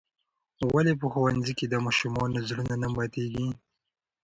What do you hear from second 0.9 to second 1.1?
په